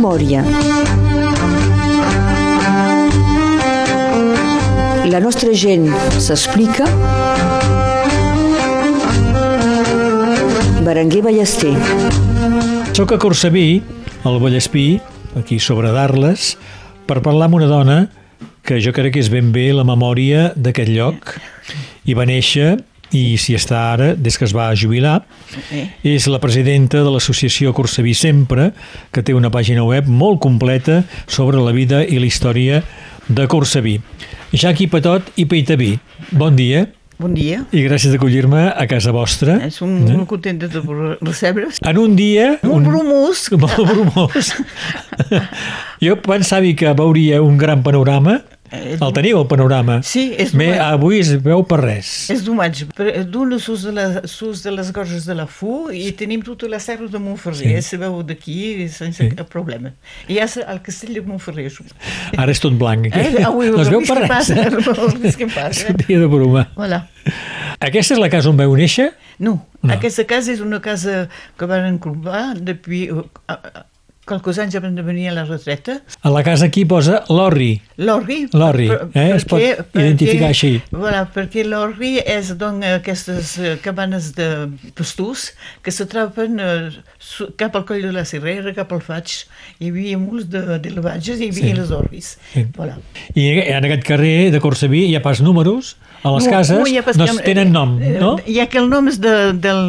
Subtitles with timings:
[0.00, 0.40] memòria.
[5.12, 6.86] La nostra gent s'explica.
[10.86, 11.74] Berenguer Ballester.
[12.96, 13.82] Soc a Corsaví,
[14.24, 15.00] al Vallespí,
[15.36, 16.54] aquí sobre d'Arles,
[17.04, 17.98] per parlar amb una dona
[18.64, 21.36] que jo crec que és ben bé la memòria d'aquest lloc.
[22.08, 22.78] I va néixer
[23.16, 25.20] i s'hi està ara des que es va jubilar.
[26.06, 28.70] És la presidenta de l'associació Corsaví Sempre,
[29.12, 32.84] que té una pàgina web molt completa sobre la vida i la història
[33.28, 33.98] de Corsaví.
[34.52, 35.94] Jaqui Patot i Peitaví,
[36.32, 36.88] bon dia.
[37.20, 37.58] Bon dia.
[37.76, 39.58] I gràcies d'acollir-me a casa vostra.
[39.66, 40.14] És un, eh?
[40.16, 40.70] molt content de
[41.20, 41.76] recebre's.
[41.84, 42.54] En un dia...
[42.64, 42.86] Molt un...
[42.88, 43.42] bromós.
[43.60, 44.54] Molt bromós.
[46.06, 48.38] jo pensava que veuria un gran panorama
[48.70, 49.98] el teniu, el panorama?
[50.06, 52.10] Sí, és Me, Avui es veu per res.
[52.32, 52.86] És domatge.
[53.30, 56.80] D'un sus de, la, sus de les gorges de la Fu i tenim tota la
[56.82, 57.76] serra de Montferrer.
[57.80, 57.88] Sí.
[57.90, 59.30] Se veu d'aquí sense sí.
[59.36, 59.94] cap problema.
[60.30, 61.68] I ha el castell de Montferrer.
[62.36, 63.10] Ara és tot blanc.
[63.10, 63.44] Eh?
[63.44, 64.30] Avui, no es veu per res.
[64.30, 64.70] Passa, eh?
[64.70, 65.70] que passa.
[65.70, 66.68] És un dia de broma.
[66.78, 67.04] Voilà.
[67.80, 69.10] Aquesta és la casa on veu néixer?
[69.40, 69.94] No, no.
[69.94, 71.24] aquesta casa és una casa
[71.56, 73.08] que van encrompar depuis
[74.30, 75.98] qualques anys abans de venir a la retreta.
[76.22, 77.80] A la casa aquí posa l'orri.
[78.00, 78.44] L'orri.
[78.54, 79.26] L'orri, eh?
[79.34, 80.72] es pot perquè, identificar així.
[80.94, 84.48] Voilà, perquè l'orri és doncs, aquestes eh, cabanes de
[84.98, 85.50] pastors
[85.84, 87.00] que s'atrapen eh,
[87.60, 89.40] cap al coll de la Serrera, cap al Faig.
[89.80, 91.78] Hi havia molts de, de levatges i hi havia sí.
[91.80, 92.34] les orris.
[92.52, 92.66] Sí.
[92.76, 93.00] Voilà.
[93.34, 96.86] I en aquest carrer de Corsaví hi ha pas números, a les no, cases no,
[96.86, 98.34] ja no tenen nom, no?
[98.44, 99.80] Ja que el nom és de, del,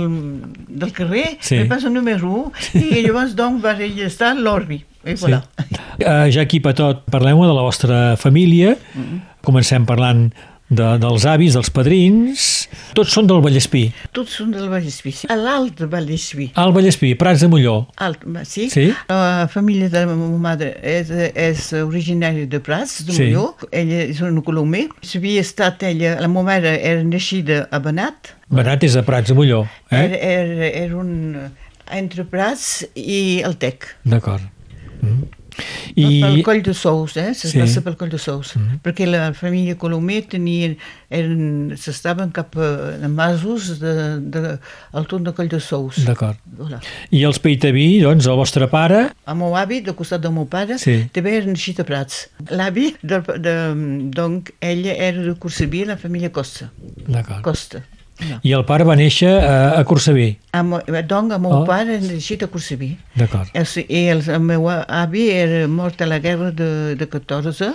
[0.70, 1.58] del carrer, sí.
[1.60, 3.76] me passa número 1, i llavors doncs va
[4.06, 4.82] estar l'Orbi.
[5.04, 5.42] I voilà.
[5.58, 5.82] Sí.
[6.02, 8.78] Uh, ja aquí, Patot, parlem de la vostra família.
[8.94, 9.20] Mm -hmm.
[9.42, 10.30] Comencem parlant
[10.72, 12.48] de, dels avis, dels padrins...
[12.96, 13.84] Tots són del Vallespí.
[14.16, 15.28] Tots són del Vallespí, sí.
[15.32, 16.48] A l'alt Vallespí.
[16.60, 17.76] Al Vallespí, Prats de Molló.
[17.98, 18.70] Alt, sí.
[18.72, 18.88] sí.
[19.10, 23.30] La família de la meva mare és, és originària de Prats de sí.
[23.30, 23.58] Molló.
[23.72, 24.88] Ella és una colomer.
[25.04, 26.16] S'havia estat ella...
[26.22, 28.36] La meva mare era naixida a Benat.
[28.52, 30.06] Benat és a Prats de Molló, eh?
[30.06, 31.12] Era, era, era un
[31.90, 33.88] entre Prats i el Tec.
[34.04, 34.44] D'acord.
[35.02, 35.30] Mm.
[35.96, 36.22] I...
[36.22, 37.32] Pel coll de Sous, eh?
[37.38, 37.60] Se sí.
[37.60, 38.56] passa pel coll de Sous.
[38.56, 38.80] Mm -hmm.
[38.84, 40.76] Perquè la família Colomer tenia,
[41.10, 44.58] eren, s'estaven cap a masos de, de,
[44.92, 46.06] al tot de coll de Sous.
[46.06, 46.38] D'acord.
[47.10, 49.12] I els Peitaví, doncs, el vostre pare...
[49.28, 51.10] El meu avi, de costat del meu pare, sí.
[51.12, 52.30] també era nascut a Prats.
[52.50, 53.56] L'avi, de, de,
[54.16, 56.72] doncs, ella era de Corsaví, la família Costa.
[57.08, 57.42] D'acord.
[57.42, 57.84] Costa.
[58.30, 58.40] No.
[58.46, 60.36] I el pare va néixer a, a?
[60.54, 60.62] A,
[61.02, 61.64] doncs el meu oh.
[61.70, 62.92] pare ha néixer a Corsaví.
[63.18, 63.50] D'acord.
[63.54, 67.72] I el, el meu avi era mort a la guerra de, de 14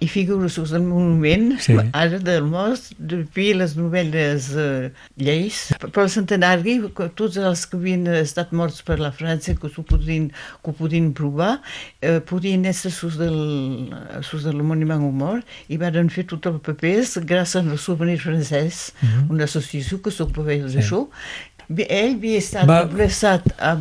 [0.00, 1.74] i figures del monument, sí.
[1.92, 4.86] ara del most, depuis les novel·les uh,
[5.18, 5.64] lleis.
[5.82, 6.76] Però el centenari,
[7.18, 10.30] tots els que havien estat morts per la França, que ho podien,
[10.62, 11.56] que ho podien provar,
[12.00, 13.90] eh, podien ser sus del,
[14.22, 18.92] sus del monument au mort i van fer tot el papers gràcies al souvenir francès,
[19.00, 19.30] mm -hmm.
[19.34, 21.48] una associació que s'ocupava d'això, sí.
[21.68, 22.88] Ell havia estat Va...
[22.88, 23.72] a, a,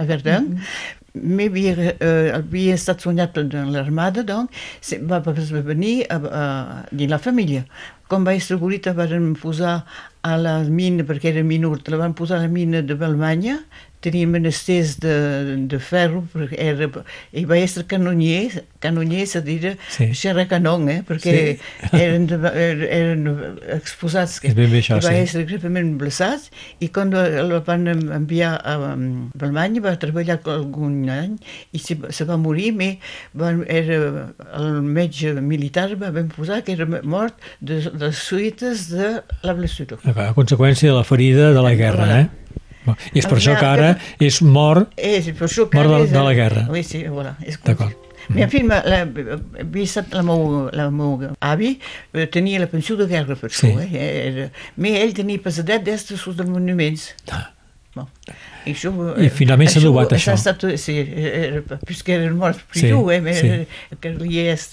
[0.00, 5.34] a Verdun, mm -hmm mais uh, havia estat sognat per l'armada, doncs, va, va
[5.66, 6.44] venir a, a,
[6.92, 7.64] dins la família.
[8.08, 9.82] Quan va ser Gurita van posar
[10.24, 13.58] a la mina, perquè era minut, la van posar a la mina de Balmanya,
[14.04, 15.14] tenia menesters de,
[15.70, 16.88] de ferro, perquè era,
[17.32, 20.10] i va ser canonier, canonier, és a dir, sí.
[20.14, 21.00] xerra canon, eh?
[21.06, 21.98] perquè sí.
[21.98, 23.26] eren, eren
[23.74, 25.26] exposats, és ben bé això, i va sí.
[25.34, 26.52] ser grefament blessats,
[26.84, 31.36] i quan el van enviar a Balmanya va treballar algun any
[31.74, 32.70] i se, se va morir,
[33.34, 34.28] però era,
[34.58, 39.98] el metge militar va ben posar que era mort de, les suïtes de la blessura.
[40.04, 42.26] A conseqüència de la ferida de la guerra, eh?
[43.12, 46.26] I és per això que ara és mort, és per això que mort de, de
[46.28, 46.68] la guerra.
[46.72, 47.36] Oui, sí, voilà.
[47.66, 48.08] D'acord.
[48.28, 51.78] Mais en fi, la, la, la, meu, la meu avi
[52.12, 53.86] eh, tenia la pensió de guerra per això, sí.
[53.86, 54.08] eh?
[54.28, 57.14] Era, però ell tenia passadet d'estes dels monuments.
[57.32, 57.46] Ah.
[57.96, 58.06] Bon.
[58.68, 60.34] I, això, I finalment s'ha duat això.
[60.34, 60.52] això.
[60.52, 63.98] Estat, sí, era, puisque eren morts per sí, eh, sí.
[64.02, 64.68] que li és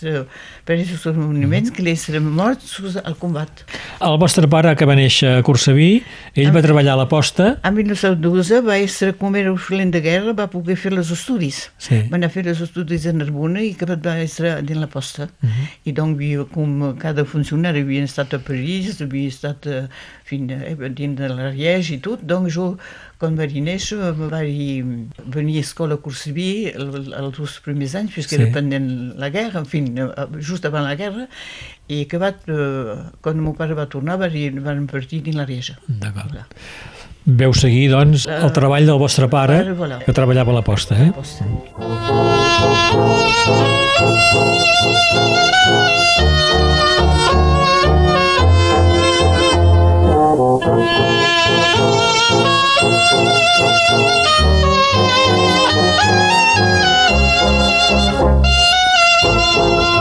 [0.65, 3.63] per aquests monuments que li eren morts al combat.
[4.01, 5.89] El vostre pare, que va néixer a Corsaví,
[6.33, 7.51] ell en, va treballar a la posta.
[7.61, 11.67] En 1912 va ser com era urgent de guerra, va poder fer els estudis.
[11.77, 12.01] Sí.
[12.09, 15.29] Va anar a fer els estudis a Narbona i que va ser dins la posta.
[15.43, 15.67] Uh -huh.
[15.85, 19.87] I doncs, com cada funcionari havia estat a París, havia estat a,
[20.23, 22.77] fin, eh, dins de l'Ariège i tot, doncs jo
[23.19, 24.85] quan vaig néixer vaig
[25.35, 28.37] venir a escola a Corsaví els, els primers anys, que sí.
[28.39, 28.87] era pendent
[29.21, 29.83] la guerra, en fi,
[30.39, 31.27] just abans la guerra,
[31.87, 35.75] i acabat, eh, quan meu pare va tornar, van, van partir dins la Rieja.
[35.87, 36.37] D'acord.
[37.25, 39.63] Veu seguir, doncs, el treball del vostre pare,
[40.05, 41.11] que treballava a la posta, eh?
[41.15, 41.45] Posta.
[59.23, 59.95] Avui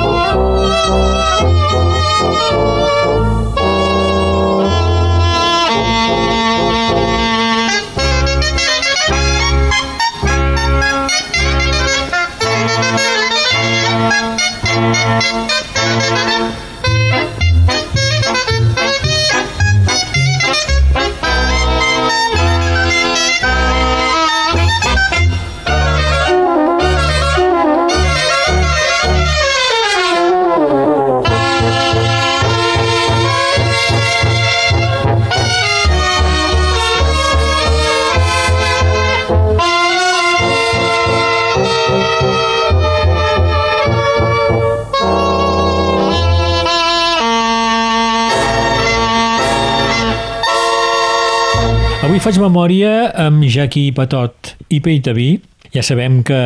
[52.24, 55.42] faig memòria amb Jaqui Patot i Peitaví.
[55.74, 56.38] Ja sabem que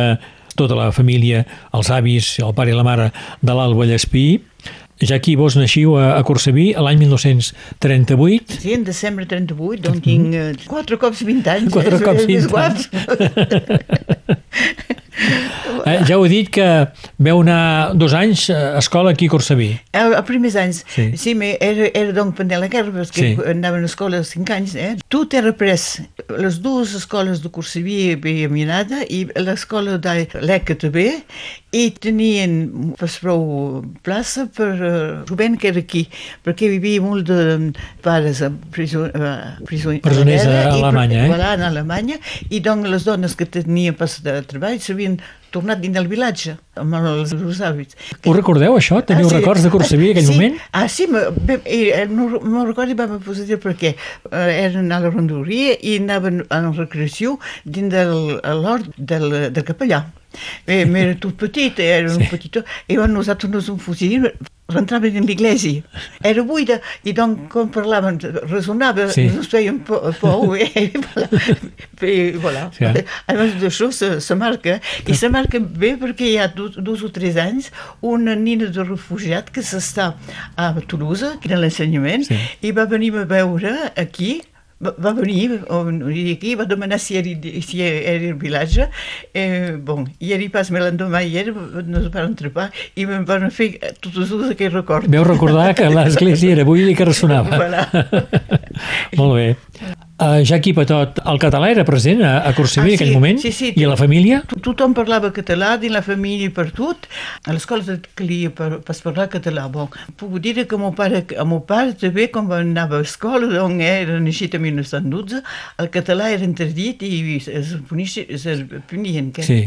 [0.59, 3.05] tota la família, els avis, el pare i la mare
[3.39, 4.41] de l'Alba Llespí,
[4.99, 8.59] Jaqui, vos naixiu a, a Corseví l'any 1938.
[8.59, 11.71] Sí, en desembre 38, doncs tinc eh, quatre cops 20 anys.
[11.71, 12.89] Quatre eh, cops més 20 guaps.
[15.89, 16.65] Eh, ja heu dit que
[17.17, 19.69] veu anar dos anys a escola aquí a Corseví.
[19.93, 21.11] A, a primers anys, Sí.
[21.17, 23.37] sí, era, era donc pendent la guerra, perquè Sí.
[23.49, 24.75] anaven a escola als 5 anys.
[24.75, 24.95] Eh?
[25.09, 26.01] Tot era pres.
[26.37, 31.23] Les dues escoles de Corseví havia minada i l'escola de l'ECA també,
[31.71, 36.07] i tenien pas prou plaça per uh, Rubén, que era aquí,
[36.45, 41.27] perquè hi havia molt de pares a prison, uh, prison, Presoners a i, Alemanya, eh?
[41.29, 42.17] Voilà, en Alemanya,
[42.49, 45.19] i doncs les dones que tenien pas de treball s'havien
[45.51, 47.97] tornat dins del vilatge, amb els seus hàbits.
[48.25, 49.01] Ho recordeu, això?
[49.05, 49.37] Teniu Ah, sí.
[49.39, 50.35] records de Corseví en aquell sí.
[50.35, 50.59] moment?
[50.71, 51.07] Ah, sí,
[51.65, 56.43] i, eh, no, no recordo vam posar perquè eh, eren a la rondoria i anaven
[56.49, 60.05] a la recreació dins del a l'hort del, del capellà.
[60.67, 62.61] Eh, era tot petit, era un petit...
[62.87, 64.29] I nosaltres nos enfusim,
[64.69, 65.83] rentraven en l'església.
[66.23, 68.19] Era buida, i doncs, com parlaven,
[68.49, 69.27] resonava, Sí.
[69.33, 71.41] nos feien por, por i voilà.
[72.01, 72.65] I, voilà.
[72.75, 72.85] Sí.
[73.27, 77.03] A més d'això se, se marca, i se marca bé perquè hi ha dos, dos
[77.03, 77.71] o tres anys
[78.01, 80.13] una nina de refugiat que s'està
[80.55, 82.37] a Toulouse, que era l'ensenyament, Sí.
[82.61, 84.41] i va venir a veure aquí,
[84.83, 87.35] va, va venir on, i aquí, va demanar si era,
[87.65, 88.89] si era el vilatge,
[89.33, 91.53] eh, bon, i era pas me l'endemà i era,
[91.85, 95.11] nos van trepar i me'n van fer tots els aquells records.
[95.11, 97.59] Veu recordar que l'església era buida i que ressonava.
[97.59, 97.87] Voilà.
[99.19, 99.49] Molt bé.
[100.19, 103.37] Uh, Jaqui Patot, el català era present a, a Corseví Ah, en aquell sí, moment?
[103.39, 103.69] sí, sí.
[103.79, 104.41] I a la família?
[104.51, 107.05] To- Tothom parlava català, dins la família i per tot.
[107.47, 109.69] A l'escola calia per, per parlar català.
[109.71, 109.87] Bon,
[110.19, 113.47] puc dir que el meu pare, el meu pare també, quan va anar a escola,
[113.63, 115.39] on era nascut en 1912,
[115.79, 118.43] el català era interdit i es, punixi, es
[118.91, 119.31] punien.
[119.31, 119.47] Que?
[119.47, 119.59] Sí.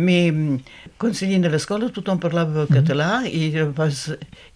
[0.00, 0.16] Me,
[0.96, 4.06] quan salien de l'escola tothom parlava català i, pas,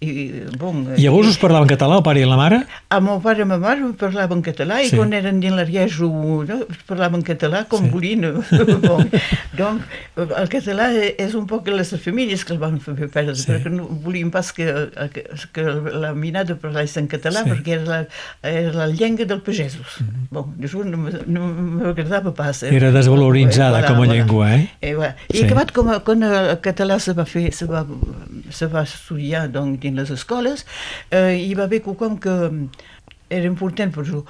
[0.01, 0.17] i
[0.57, 0.87] bon...
[0.97, 2.63] I llavors us parlaven català, el pare i la mare?
[2.89, 4.97] El meu pare i ma mare parlaven català i Sí.
[4.97, 6.09] quan eren dins l'Ariejo
[6.49, 6.59] no,
[6.89, 7.91] parlaven català com Sí.
[7.91, 8.23] volien.
[8.87, 9.09] bon,
[9.59, 9.83] donc,
[10.17, 13.51] el català és un poc les famílies que el van fer perdre, Sí.
[13.51, 14.67] perquè no volien pas que,
[15.53, 15.63] que,
[16.03, 17.51] la minada parlés en català Sí.
[17.51, 18.01] perquè era la,
[18.43, 19.99] era la llengua dels pagesos.
[20.01, 20.27] Mm -hmm.
[20.31, 20.97] bon, això no,
[21.27, 21.41] no
[21.83, 22.63] m'agradava pas.
[22.63, 22.75] eh.
[22.75, 24.69] Era desvaloritzada Voilà, com a llengua, eh?
[24.81, 25.15] Eh, voilà.
[25.33, 25.45] I Sí.
[25.45, 27.85] acabat com, quan el català se va fer, se va,
[28.51, 30.67] se va estudiar doncs, dins les escoles,
[31.11, 32.33] eh, hi va haver quelcom que
[33.33, 34.21] era important per això.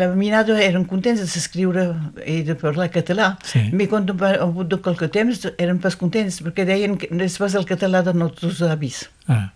[0.00, 1.86] La minada eren contents de s'escriure
[2.26, 3.62] i de parlar català, Sí.
[3.72, 7.38] però quan va ha hagut de qualque temps eren pas contents perquè deien que és
[7.38, 9.08] pas el català dels nostres avis.
[9.28, 9.50] Ah,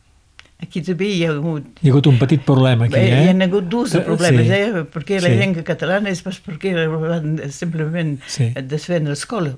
[0.65, 3.25] Aquí també hi ha hagut hi ha hagut un petit problema aquí, eh?
[3.25, 4.53] Hi ha hagut dos de Eh, problemes, sí.
[4.53, 4.85] eh?
[4.95, 5.37] perquè la Sí.
[5.41, 8.51] llengua catalana és pas perquè van simplement Sí.
[8.63, 9.55] desfent l'escola.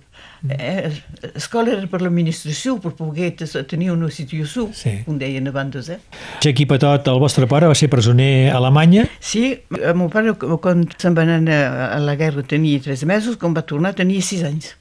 [0.49, 0.91] Eh,
[1.35, 3.33] L'escola era per l'administració, per poder
[3.67, 5.03] tenir una situació, Sí.
[5.05, 5.89] com deien abans.
[5.89, 5.99] Eh?
[6.43, 9.07] Jaqui Patot, el vostre pare, va ser presoner a Alemanya.
[9.21, 13.55] Sí, el meu pare, quan se'n va anar a la guerra, tenia tres mesos, quan
[13.57, 14.77] va tornar tenia sis anys.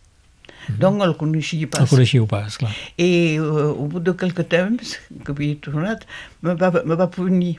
[0.79, 1.86] Donc el coneixia pas.
[1.86, 2.74] El coneixiu pas, clar.
[2.98, 6.05] I uh, al bout de qualque temps, que havia tornat,
[6.45, 7.55] me va, me va punir.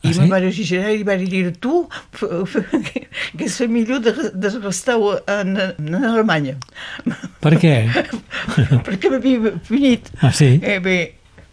[0.00, 0.20] Ah, I sí?
[0.22, 1.82] me va registrar i va dir, tu,
[2.16, 4.96] que, és millor de, de restar
[5.28, 6.56] en, en Alemanya.
[7.44, 7.74] Per què?
[8.86, 10.08] Perquè m'havia punit.
[10.24, 10.54] Ah, sí?
[10.62, 10.98] Eh, bé,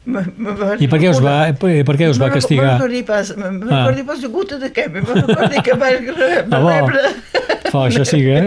[0.08, 2.78] I per què us va, per, per què us va castigar?
[2.78, 3.82] recordi pas, me, me Ah.
[3.84, 5.90] recordi pas de gota de què, me recordi que va,
[6.52, 7.02] Ah, rebre...
[7.74, 8.38] Oh, això sí que...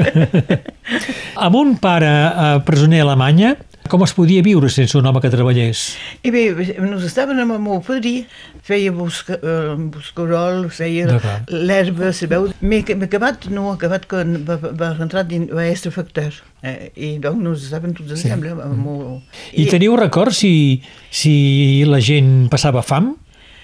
[1.45, 3.55] amb un pare eh, presoner a Alemanya,
[3.91, 5.83] com es podia viure sense un home que treballés?
[6.27, 6.45] I bé,
[6.85, 8.25] nos estàvem amb el meu padrí,
[8.67, 11.19] feia busca, uh, buscarol, feia
[11.51, 12.49] l'herba, sabeu?
[12.61, 16.39] M'he m'he acabat, no, acabat quan va, va rentrar dins, va ser factor.
[16.63, 18.29] Eh, I doncs nos estàvem tots Sí.
[18.29, 18.53] ensemble.
[18.53, 19.19] Amb el meu...
[19.57, 23.15] I teniu record si, si la gent passava fam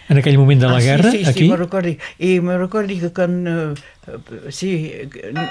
[0.08, 1.44] en aquell moment de la ah, guerra, sí, sí, aquí?
[1.46, 1.96] Sí, me recordi.
[2.18, 3.36] I me recordi que quan...
[3.46, 3.74] Uh,
[4.54, 4.70] sí,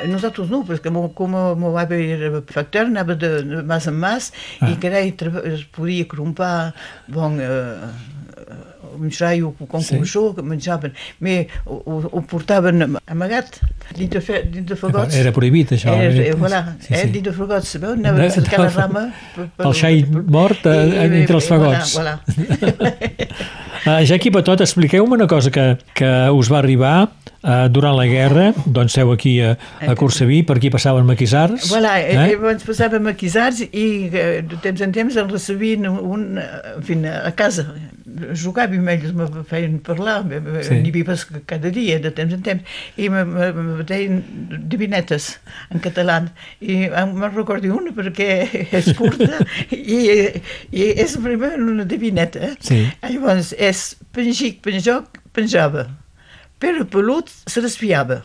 [0.07, 4.31] nosaltres no, perquè com meu avi era factor, anava de, de mas en mas
[4.61, 4.69] Ah.
[4.71, 6.73] i que era, es podia crompar,
[7.11, 7.89] bon, uh,
[8.95, 9.99] un xaio com Sí.
[10.05, 10.19] sí.
[10.37, 10.93] que menjaven.
[11.19, 11.81] Me, ho,
[12.13, 13.59] ho- portaven amagat
[13.97, 15.13] dins de, fe, dins de fagots.
[15.19, 15.91] Era prohibit, això.
[15.91, 17.91] Era, Era- eh, voilà, sí, sí, eh, dins de fagots, sabeu?
[17.91, 19.03] Anaven a cercar la rama.
[19.35, 21.93] per- per- El xai mort, eh, i- entre els fagots.
[21.99, 22.95] Voilà, voilà.
[23.85, 25.63] Uh, Jaqui Patot, expliqueu-me una cosa que,
[25.93, 26.95] que us va arribar
[27.45, 31.69] uh, durant la guerra, doncs seu aquí a, a Corseví, per aquí passaven maquisars.
[31.71, 32.15] Voilà, eh?
[32.15, 32.33] eh?
[32.33, 32.51] eh?
[32.51, 36.97] ens passàvem a Quisars i eh, de temps en temps en recebien un, en fi,
[37.11, 37.67] a casa.
[38.39, 40.21] Jugàvem, ells me feien parlar,
[40.65, 40.77] Sí.
[40.79, 44.21] n'hi pas cada dia, de temps en temps, i me, me, me deien
[44.71, 45.33] divinetes
[45.73, 46.21] en català.
[46.61, 48.29] I me'n recordo una perquè
[48.79, 49.99] és curta i,
[50.71, 52.39] i és primer una divineta.
[52.39, 52.55] Eh?
[52.63, 52.81] Sí.
[53.03, 55.89] Llavors, és penjic, penjoc, penjava.
[56.65, 58.23] Pere pelut se l'espiava.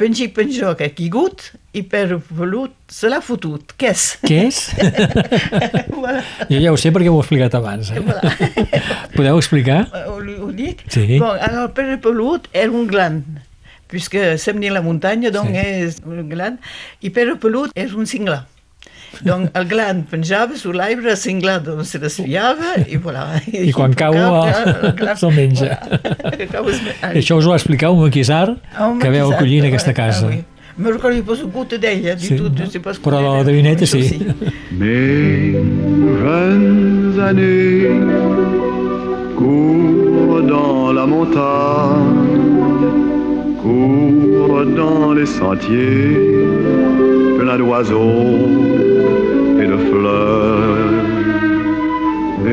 [0.00, 1.46] Penjic, penjoc, ha quigut
[1.76, 3.72] i Pere pelut se l'ha fotut.
[3.80, 4.04] Què és?
[4.24, 4.58] Què és?
[5.94, 6.20] voilà.
[6.50, 7.88] jo ja ho sé perquè m'ho he explicat abans.
[7.96, 8.02] Eh?
[8.04, 8.32] Voilà.
[9.16, 9.82] Podeu explicar?
[10.12, 10.84] Ho, ho dic?
[10.92, 11.06] Sí.
[11.20, 13.22] Bon, alors, Pere pelut era un glan,
[13.88, 15.64] puisque som ni la muntanya, doncs Sí.
[15.88, 16.60] és un glan,
[17.00, 18.42] i Pere pelut és un cinglà.
[19.26, 23.40] Donc el glan penjava l'arbre, el cinglà doncs, se l'esfiava i voilà.
[23.52, 25.76] I quan cau, el- glan- se'l menja.
[25.90, 26.46] Voilà.
[26.52, 29.90] Cau I això us ho va explicar un maquisar Home, que veu acollir en aquesta
[29.90, 30.26] ah, casa.
[30.28, 30.44] oui.
[30.80, 33.98] Me recordo que poso gota d'ella, Sí, sí, no sé pas Però la devineta Això
[34.00, 34.16] sí.
[34.70, 35.52] Mes
[36.22, 37.90] jeunes années
[39.36, 42.38] courent dans la montagne,
[43.60, 46.16] courent dans les sentiers
[47.38, 48.89] pleins d'oiseaux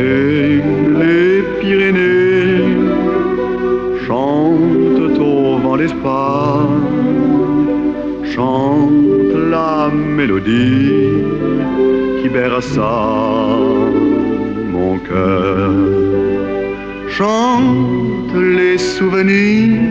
[0.07, 2.63] Les Pyrénées
[4.05, 6.85] chantent au vent d'Espagne,
[8.33, 11.23] chantent la mélodie
[12.21, 12.95] qui berça
[14.73, 15.71] mon cœur.
[17.17, 19.81] Chante les souvenirs,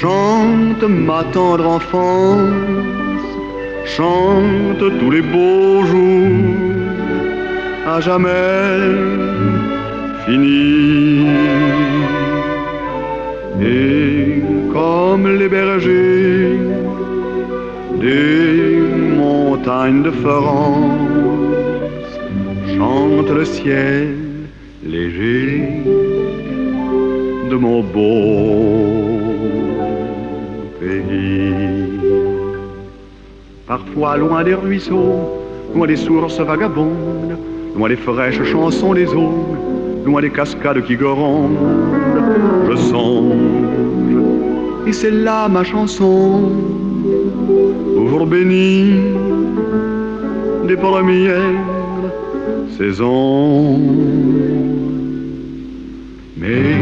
[0.00, 3.24] chante ma tendre enfance,
[3.96, 6.65] chante tous les beaux jours,
[7.86, 8.80] à jamais
[10.26, 11.26] finis.
[13.62, 16.58] Et comme les bergers
[18.00, 18.82] des
[19.16, 20.90] montagnes de France
[22.76, 24.14] chante le ciel
[24.84, 25.82] léger
[27.50, 28.16] de mon beau
[30.80, 31.54] pays.
[33.66, 35.20] Parfois loin des ruisseaux,
[35.74, 37.38] loin des sources vagabondes,
[37.76, 39.54] loin des fraîches chansons des eaux,
[40.04, 41.58] loin des cascades qui grondent,
[42.70, 43.34] je songe,
[44.86, 46.52] et c'est là ma chanson,
[48.08, 48.94] jour béni
[50.66, 51.52] des premières
[52.78, 53.78] saisons.
[56.38, 56.72] Mes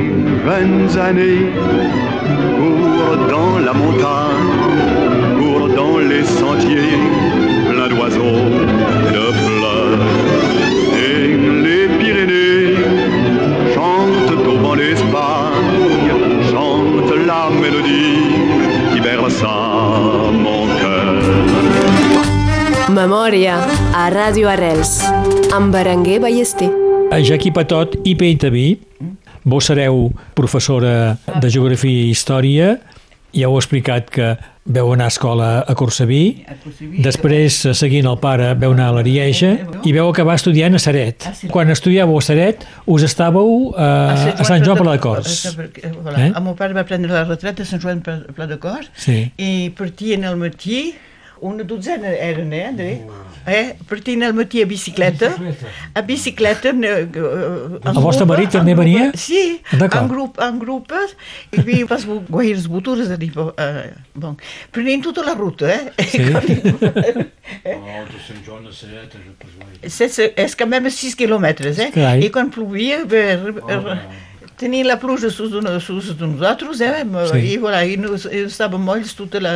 [0.44, 1.46] jeunes années
[2.56, 4.52] courent dans la montagne,
[5.38, 6.98] courent dans les sentiers
[7.70, 8.44] pleins d'oiseaux
[9.14, 9.43] de
[13.74, 16.08] chantent au vent d'Espagne,
[16.50, 18.32] chantent la mélodie
[18.92, 19.54] qui berça
[20.32, 21.14] mon cœur.
[22.88, 23.58] Memòria
[23.92, 25.02] a Ràdio Arrels
[25.52, 26.70] amb Berenguer Ballester.
[27.10, 28.78] A Jaqui Patot i Peitaví,
[29.44, 32.78] vos sereu professora de Geografia i Història,
[33.34, 37.02] ja heu explicat que veu anar a escola a Corseví, A Corseví.
[37.04, 39.50] després, seguint el pare, veu anar a l'Arieja
[39.84, 41.26] i veu acabar estudiant a Saret.
[41.28, 41.48] Ah, sí.
[41.52, 45.44] Quan estudiàveu a Saret, us estàveu eh, a Sant Joan Pla de Cors.
[45.50, 45.68] Eh?
[45.84, 46.30] Eh?
[46.30, 49.18] El meu pare va prendre la retreta a Sant Joan Pla Pla de Cors Sí.
[49.36, 50.94] i partien al matí,
[51.44, 52.92] una dotzena eren, eh, André?
[53.46, 53.74] Eh?
[53.88, 55.34] Partien al matí a bicicleta.
[55.94, 56.70] A bicicleta...
[56.70, 59.10] Eh, eh, El vostre marit també venia?
[59.20, 61.16] Sí, en, grup, en grupes.
[61.52, 63.32] I havia pas guaires botures a dir...
[63.36, 64.36] Eh, bon.
[64.72, 65.92] Prenien tota la ruta, eh?
[66.08, 66.24] Sí.
[69.86, 71.90] C'est, c'est, és que même 6 quilòmetres, eh?
[71.94, 72.24] Carai.
[72.24, 73.98] I quan plovia, bé, re- re-
[74.64, 77.04] tenia la pluja sus de, sus de nosaltres, eh?
[77.30, 77.40] Sí.
[77.52, 79.52] I, voilà, i, no, i estàvem molls tota la,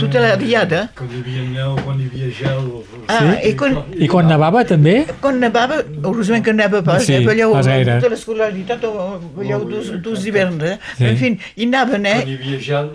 [0.00, 0.84] tota la diada.
[0.98, 2.70] Quan hi havia neu, quan hi havia gel...
[3.10, 4.96] Ah, i quan, I quan nevava també?
[5.20, 7.24] quan nevava, horitzontalment que nevava pas, Sí, eh?
[7.26, 7.98] veieu pas gaire.
[7.98, 10.76] tota l'escolaritat, o veieu dos, dos hiverns, eh?
[10.96, 11.04] Sí.
[11.10, 12.24] En fi, i anaven, Quan eh?
[12.30, 12.92] hi havia gel...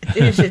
[0.00, 0.46] I, sí,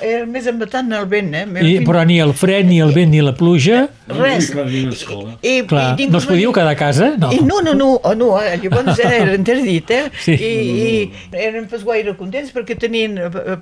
[0.00, 1.42] era més embatant el vent, eh?
[1.44, 3.82] I, fi, però ni el fred, ni el vent, ni la pluja...
[4.08, 4.48] res.
[4.50, 5.34] Escola.
[5.44, 7.10] I, Clar, i no us podíeu quedar a casa?
[7.20, 7.28] No.
[7.34, 10.06] I no, no, no, oh, no, eh, llavors era interdit, eh?
[10.24, 10.32] Sí.
[10.32, 10.54] I,
[11.28, 13.58] I eren pas gaire contents perquè tenien eh, eh,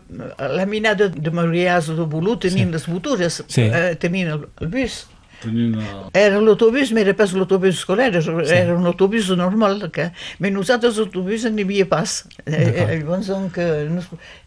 [0.55, 3.67] la minada de Mariàs o de Bolú, tenien les botures, Sí.
[3.67, 5.03] eh, tenien el, el bus.
[5.43, 5.89] Tenien el...
[6.17, 8.23] Era l'autobús, no era pas l'autobús escolar, era,
[8.55, 10.07] era un autobús normal, que,
[10.41, 12.23] però nosaltres l'autobús no hi havia pas.
[12.47, 14.01] Eh, eh, llavors, donc, eh, no,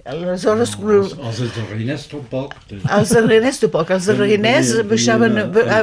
[0.07, 2.53] es- aleshores, Els, els esdarreriners tampoc.
[2.71, 5.33] els darrers de poc, els Havia- baixaven,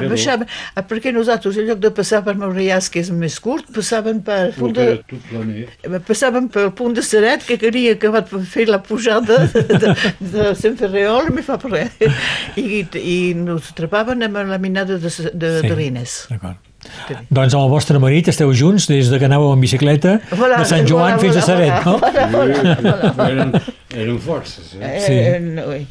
[0.09, 4.23] baixaven, ah, perquè nosaltres, en lloc de passar per Mauriàs, que és més curt, passaven
[4.23, 5.69] per punt de, planer.
[6.07, 10.55] passaven pel punt de Seret, que havia acabat de fer la pujada de, de, de
[10.55, 11.91] Sant Ferreol, no fa per res.
[12.57, 15.75] I, i nos atrapaven amb la minada de, de, de Sí.
[15.75, 16.27] Rines.
[16.31, 16.57] D'acord.
[17.31, 20.65] Doncs amb el vostre marit esteu junts des de que anàveu en bicicleta Voilà, de
[20.69, 21.99] Sant Joan voilà, fins a Saret, no?
[23.95, 24.97] Eren, forces, eh?
[24.97, 25.13] Eh, Sí.
[25.13, 25.87] eh, no, eh.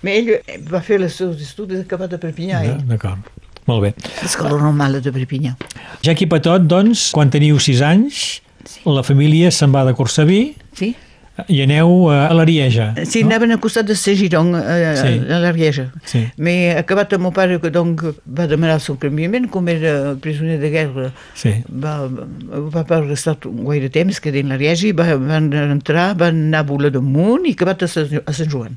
[0.00, 2.76] Però ell va fer els seus estudis acabat a Perpinyà, eh?
[2.88, 3.18] D'acord.
[3.68, 3.90] Molt bé.
[4.22, 5.56] L'escola normal de Perpinyà.
[6.02, 8.40] Ja aquí Patot, doncs, quan teniu 6 anys,
[8.88, 10.94] la família se'n va de Corsaví Sí?
[11.48, 12.90] I aneu a l'Arieja.
[13.04, 13.30] Sí, no?
[13.30, 15.12] anaven al costat de Segiron, eh, Sí.
[15.32, 15.90] a l'Arieja.
[16.04, 16.24] Sí.
[16.36, 20.14] M'he acabat amb el meu pare, que donc, va demanar el seu canviament, com era
[20.20, 21.12] presoner de guerra.
[21.34, 21.54] Sí.
[21.70, 26.60] Va, va, va restar gaire temps que dins l'Arieja i va, van entrar, van anar
[26.64, 28.76] a Bola damunt i acabat a Sant, a Sant Joan.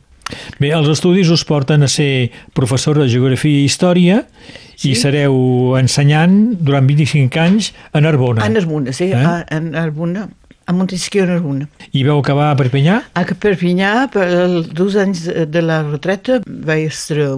[0.58, 4.22] Bé, els estudis us porten a ser professor de Geografia i Història
[4.88, 5.36] i sereu
[5.78, 8.42] ensenyant durant 25 anys a Narbona.
[8.44, 9.20] A Narbona, sí, Eh?
[9.20, 10.30] a, a Narbona,
[10.66, 11.68] a Montesquieu, a Narbona.
[11.92, 13.02] I veu acabar a Perpinyà?
[13.20, 17.30] A Perpinyà, per els dos anys de la retreta, vaig estar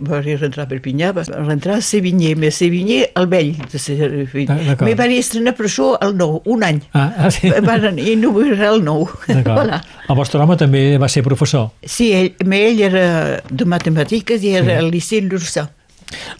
[0.00, 4.56] va rentrar a Perpinyà, va rentrar a Sevigné, però Sevigné el vell de Sevigné.
[4.72, 4.76] Ah.
[4.86, 6.80] Me vaig estrenar per això el nou, un any.
[6.94, 7.50] Ah, ah sí.
[7.68, 9.06] Van inaugurar el nou.
[9.26, 9.58] D'acord.
[9.58, 9.82] Voilà.
[10.08, 11.70] El vostre home també va ser professor.
[11.84, 13.04] Sí, ell, ell era
[13.50, 15.28] de matemàtiques i era al liceu.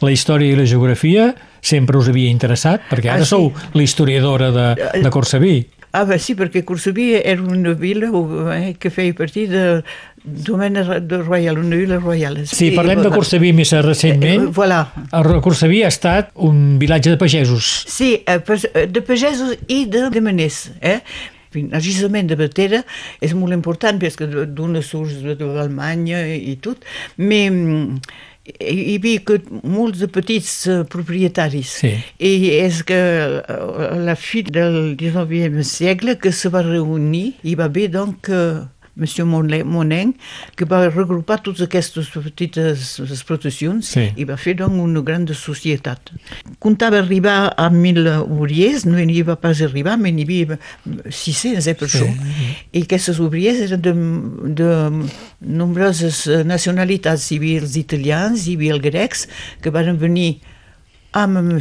[0.01, 1.31] La història i la geografia
[1.63, 3.35] sempre us havia interessat, perquè ara Ah, sí.
[3.37, 4.67] sou la historiadora de,
[5.03, 5.67] de Corsaví.
[5.93, 8.11] Ah, bé, sí, perquè Corsaví era una vila
[8.55, 9.83] eh, que feia partir de
[10.23, 12.47] domena de Royal, una vila royal.
[12.47, 13.17] Sí, parlem de voilà.
[13.17, 14.47] Corsaví més recentment.
[14.47, 14.85] Eh, voilà.
[15.17, 17.73] El Corsaví ha estat un vilatge de pagesos.
[17.89, 20.69] Sí, eh, eh, de pagesos i de, de maners.
[20.81, 21.01] Eh?
[21.51, 22.85] Gisament de Batera
[23.19, 26.87] és molt important perquè d'una surs de l'Alemanya i tot,
[27.19, 27.99] però
[28.51, 31.93] mm, hi hi havia que molts de petits eh, propietaris Sí.
[32.19, 37.55] i és que eh, a la fi del 19e segle que se va reunir i
[37.55, 38.61] va haver donc eh,
[39.01, 40.13] Monsieur Moneng,
[40.57, 44.07] que va regrupar totes aquestes petites explotacions Sí.
[44.17, 46.13] i va fer doncs, una gran societat.
[46.61, 50.59] Comptava arribar a 1.000 obriers, no n'hi va pas arribar, però n'hi havia
[51.09, 52.07] 600 eh, per això.
[52.73, 53.95] I aquestes obriers eren de,
[54.61, 54.71] de
[55.41, 57.31] nombroses nacionalitats.
[57.31, 59.27] Hi havia els italians, hi havia els grecs,
[59.63, 60.41] que van venir
[61.13, 61.59] amb M.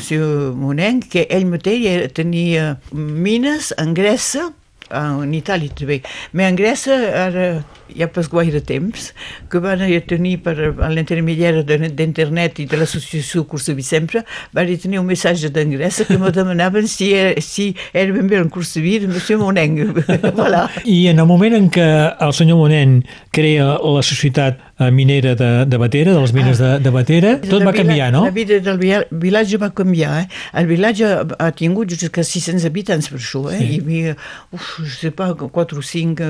[0.59, 4.51] Moneng, que ell mateix tenia mines en Grècia,
[4.91, 5.99] en Itàlia també,
[6.33, 9.13] però en Grècia ara hi ha pas gaire temps,
[9.49, 14.23] que van tenir per a l'intermediari de- d'internet i de l'associació Cursaví sempre,
[14.53, 18.37] van tenir un missatge d'en Grècia que me demanaven si era, si era ben bé
[18.37, 19.37] en Cursaví de M.
[19.41, 19.93] Moneng.
[20.37, 20.69] voilà.
[20.85, 21.87] I en el moment en què
[22.19, 24.59] el senyor Monent crea la societat
[24.91, 28.23] minera de, de Batera, de les mines de, de Batera, tot va canviar, no?
[28.23, 28.79] La vida del
[29.11, 30.21] vilatge va canviar.
[30.21, 30.27] Eh?
[30.61, 33.41] El vilatge ha, tingut jusqu'à 600 habitants per això.
[33.51, 33.57] Eh?
[33.59, 33.67] Sí.
[33.73, 34.15] Hi havia,
[34.55, 36.29] uf, je sais pas, 4 o 5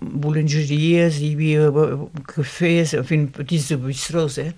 [0.00, 1.96] boulangeries, hi havia eh,
[2.32, 4.38] cafès, en fi, petits bistrós.
[4.42, 4.50] Eh?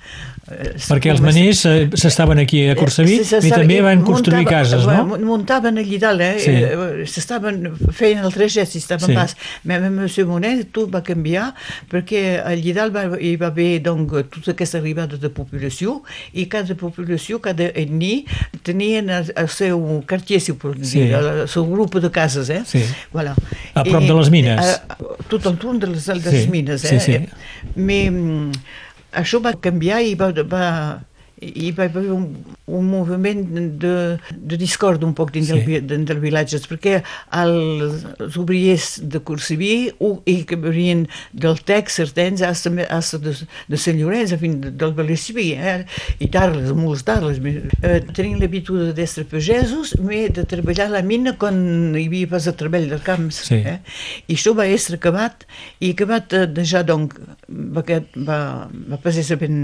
[0.51, 4.45] Eh, Perquè els maners eh, s'estaven aquí a Corsaví Eh, i també que van construir
[4.45, 5.19] muntava- cases, no?
[5.27, 6.39] Muntaven allí dalt, eh?
[6.41, 6.51] Sí.
[6.55, 9.13] Eh, S'estaven, feien el trajet, si estaven Sí.
[9.13, 9.19] sí.
[9.19, 9.37] pas.
[9.67, 10.25] Però amb M.
[10.31, 11.51] Monet tot va canviar
[11.91, 16.01] perquè allí dalt va, hi va haver donc, tota aquesta arribada de població
[16.33, 18.25] i cada població, cada etnia
[18.67, 21.01] tenien el, el seu quartier, si ho pot dir, Sí.
[21.09, 22.63] el, el seu grup de cases, eh?
[22.67, 22.83] Sí.
[23.13, 23.35] Voilà.
[23.75, 24.61] A prop de les mines.
[24.61, 27.01] A, a, tot al turn de les, de les Sí, mines, sí, eh?
[27.01, 27.19] sí.
[27.77, 28.53] Mais, mm,
[29.21, 30.65] això va canviar i va, va,
[31.41, 32.27] hi va haver un,
[32.69, 33.41] un moviment
[33.81, 33.93] de,
[34.31, 35.61] de discord un poc dins, Sí.
[35.65, 35.79] sí.
[35.81, 36.99] del, del vilatge, perquè
[37.41, 43.33] els, els obriers de Corsiví u- i que venien del Tex, certains, hasta, hasta de,
[43.73, 45.87] de Sant Llorenç, a fin, del Valiciví, eh?
[46.21, 47.41] i d'Arles, molts d'Arles.
[47.41, 51.59] Eh, tenien l'habitud d'estre pagesos, però de treballar a la mina quan
[51.97, 53.41] hi havia pas el treball de camps.
[53.49, 53.63] Sí.
[53.65, 53.79] Eh?
[54.29, 55.47] I això va estar acabat,
[55.81, 57.17] i acabat eh, déjà, donc,
[57.49, 57.83] va,
[58.29, 58.41] va,
[58.93, 59.59] va pas ser ben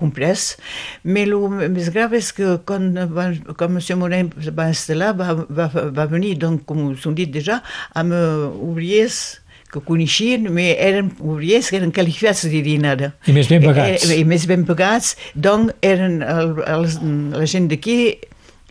[0.00, 0.56] comprès,
[1.04, 3.82] el més grave és que quan, va, quan M.
[4.00, 7.60] Morin va instal·lar, va, va, va venir, donc, com s'ho dit déjà,
[7.94, 8.24] amb eh,
[8.70, 9.40] obriers
[9.70, 13.12] que coneixien, però eren obriers que eren qualificats de dir nada.
[13.30, 14.08] I més ben pagats.
[14.08, 16.98] I, i més ben pagats, doncs eren el, els,
[17.36, 18.00] la gent d'aquí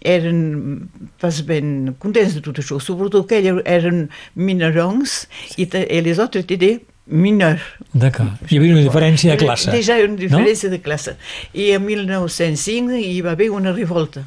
[0.07, 5.25] eren pas ben contents de tot això, sobretot que eren minerons
[5.57, 7.61] i, te, i les altres étaient mineurs.
[7.93, 8.37] D'acord.
[8.49, 9.71] Hi havia una diferència de classe.
[9.73, 10.75] Déjà una diferència no?
[10.77, 11.15] de classe.
[11.53, 14.25] I en 1905 hi va haver una revolta.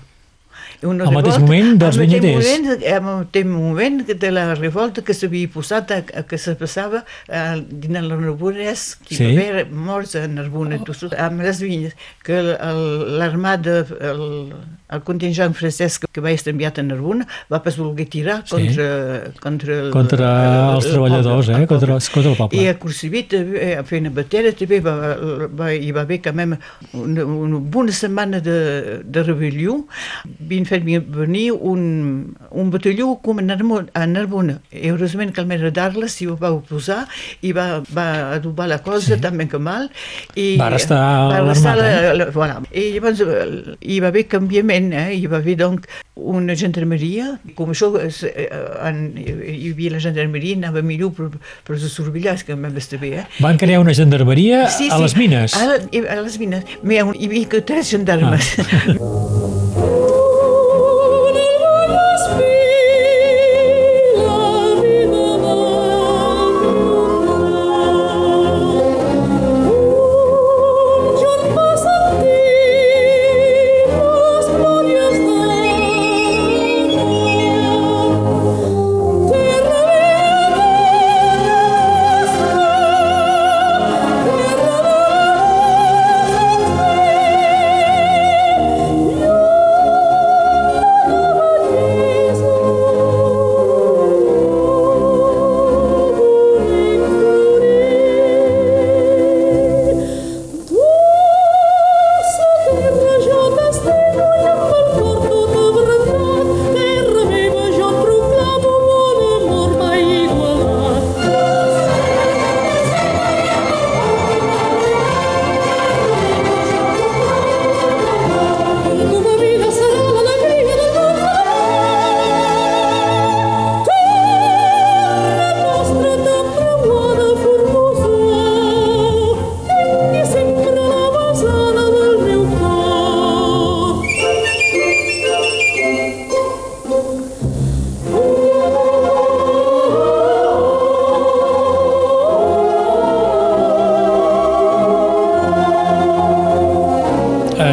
[0.82, 2.86] Una Al mateix moment dels mateix vinyaters.
[2.92, 7.56] al mateix moment de la revolta que s'havia posat, a, a, que se passava a,
[7.60, 9.24] dins el Narbonès, que Sí.
[9.30, 11.06] hi va haver morts a Narbona, sí.
[11.16, 14.52] amb les vinyes, que el- el- l'armada, el,
[14.92, 18.50] el contingent francès que, que va estar enviat a Narbona va pas voler tirar Sí.
[18.56, 18.88] contra,
[19.40, 21.62] contra, el, Contra els treballadors, poble, eh?
[21.62, 22.10] el Contra, poble.
[22.12, 22.58] contra el poble.
[22.62, 25.16] I a Corsiví, també, a Feina Batera, també va,
[25.48, 26.58] va, hi va haver quand même
[26.92, 29.84] una, una bona setmana de, de rebel·lió.
[30.42, 33.88] Havien fet venir un, un batalló com a Narbona.
[33.94, 34.06] A.
[34.72, 37.02] I heureusament que el mestre d'Arles s'hi va oposar
[37.44, 38.06] i va, va
[38.38, 39.20] adobar la cosa, sí.
[39.22, 39.90] també que mal.
[40.36, 41.00] I Va restar
[41.32, 42.60] l'armada, la, la, voilà.
[42.70, 45.08] I llavors eh, hi va haver canviament, eh?
[45.16, 48.48] hi va haver donc una gendarmeria, com això es, eh,
[48.84, 51.30] en, hi havia la gendarmeria, anava millor per,
[51.66, 53.26] per els survillars, que m'ha d'estar bé, eh?
[53.44, 55.56] Van crear una gendarmeria a les mines.
[55.56, 56.76] A, a les mines.
[56.84, 58.54] Hi havia tres gendarmes.
[58.62, 59.60] Ah.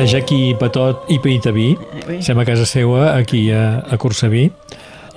[0.10, 1.76] A Jaqui Patot i Peitaví,
[2.26, 4.48] som a casa seva, aquí a, a Corsaví.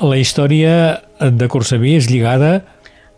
[0.05, 2.59] La història de Corsaví és lligada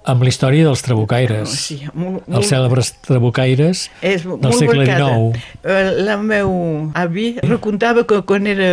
[0.07, 1.51] amb la història dels trabucaires.
[1.51, 4.87] Sí, molt, Els cèlebres trabucaires és del molt segle.
[4.87, 5.43] XIX.
[5.65, 6.53] Eh, La meu
[6.95, 8.71] avi recontava que quan era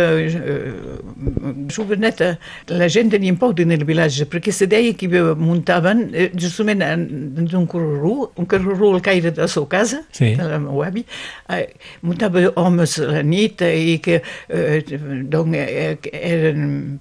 [1.68, 6.30] eh, joveneta la gent tenia por en el vilatge perquè se deia que muntaven eh,
[6.38, 7.06] justament en,
[7.38, 10.34] en un carreró, un carreró al caire de la seva casa, Sí.
[10.34, 11.04] de la meva avi,
[11.48, 11.68] eh,
[12.02, 14.82] muntava homes a la nit eh, i que eh,
[15.30, 16.98] donc, eh, eren,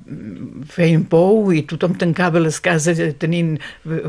[0.71, 4.01] feien por i tothom tancava les cases eh, tenint eh,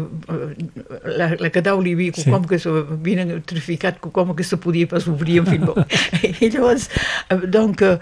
[1.18, 2.28] la, la cadau li havia Sí.
[2.30, 5.78] com que s'havien traficat com que se podia pas obrir en fi, bon.
[6.44, 6.88] i llavors
[7.30, 7.96] eh, donc eh,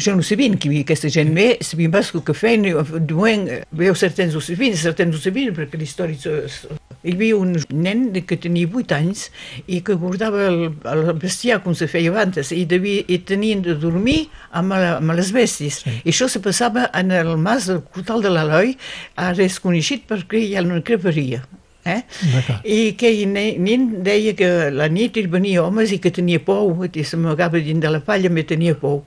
[0.00, 2.64] gent ho sabien que havia aquesta gent més, sabien pas el que feien,
[3.06, 3.44] diuen,
[3.76, 5.14] veu certains ho sabien, certains
[5.78, 6.18] la història...
[6.18, 9.26] se- se- Hi havia un nen que tenia 8 anys
[9.68, 13.74] i que guardava el, el bestiar com se feia abans i, devia, i tenien de
[13.76, 14.22] dormir
[14.56, 15.82] amb, la, amb les bèsties.
[15.84, 15.92] Sí.
[16.00, 18.72] I això se passava en el mas del Cortal de l'Aloi,
[19.20, 21.42] ara és coneixit perquè hi ha una creperia.
[21.84, 22.00] Eh?
[22.64, 27.04] I que nen deia que la nit hi venia homes i que tenia por, i
[27.04, 29.02] s'amagava dins de la palla, me tenia por.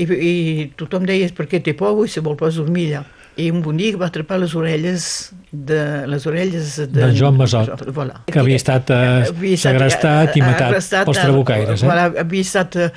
[0.00, 0.32] I, I
[0.80, 3.04] tothom deia per què té por i se vol pas dormir allà.
[3.36, 5.06] I un bonic va atrapar les orelles
[5.52, 8.20] de les orelles de, de Joan Masot, voilà.
[8.28, 11.82] que havia estat eh, havia segrestat i matat arrestat, pels trabucaires.
[11.82, 11.88] Eh?
[11.88, 12.88] Voilà, havia estat eh,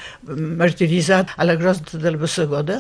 [0.62, 2.80] martiritzat a la grossa de la Bassegoda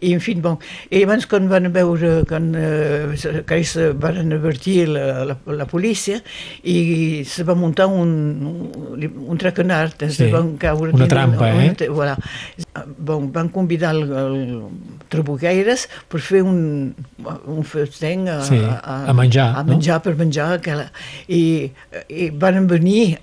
[0.00, 0.56] i, en fi, bon,
[0.90, 3.12] i abans quan van veure quan, eh,
[3.44, 6.22] que ells van advertir la, la, la policia
[6.64, 8.16] i se va muntar un,
[8.48, 11.92] un, un tracanard, sí, van caure una trampa, una, eh?
[11.92, 12.16] Voilà.
[12.98, 14.38] Bon, van convidar el, el
[15.12, 16.93] trabucaires per fer un,
[17.50, 20.04] un festeny a, sí, a, a menjar, a menjar no?
[20.06, 20.88] per menjar aquella.
[21.28, 21.42] I,
[22.08, 23.16] i van venir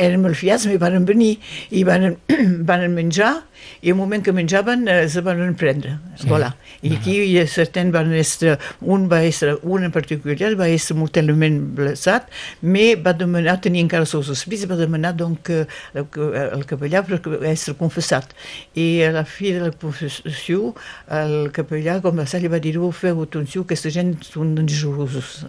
[0.00, 1.34] érem malfiats, i van venir
[1.76, 2.14] i van,
[2.70, 3.34] van menjar
[3.82, 5.98] i al moment que menjaven eh, se van prendre.
[6.16, 6.28] Sí.
[6.28, 6.54] Voilà.
[6.82, 7.46] I aquí uh -huh.
[7.46, 12.28] certains van estar, un va estar, un en particular va estar mortalment blessat,
[12.62, 17.74] me va demanar, tenia encara els seus va demanar donc el, el capellà per estar
[17.74, 18.34] confessat.
[18.74, 20.74] I a la fi de la confessió
[21.08, 25.46] el capellà, com a li va dir, oh, feu atenció, aquesta gent són dangerosos.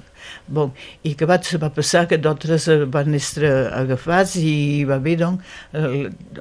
[0.48, 0.72] Bon,
[1.08, 5.42] i que va, se va passar que d'altres van estar agafats i va haver doncs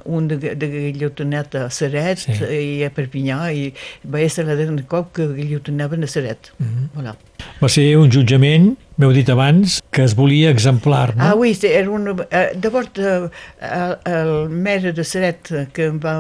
[0.04, 2.36] un de, de guillotinat a Seret sí.
[2.56, 3.70] i a Perpinyà i
[4.04, 6.52] va ser la darrera cop que guillotonaven a Seret.
[6.58, 6.88] Mm -hmm.
[6.96, 7.16] voilà.
[7.60, 11.24] Va ser un jutjament, m'heu dit abans, que es volia exemplar, no?
[11.24, 12.08] Ah, oui, era un...
[12.30, 16.12] Eh, eh, el maire de Seret que em va